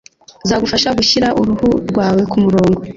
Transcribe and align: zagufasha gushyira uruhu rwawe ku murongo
zagufasha 0.49 0.89
gushyira 0.99 1.27
uruhu 1.39 1.69
rwawe 1.89 2.21
ku 2.31 2.37
murongo 2.43 2.79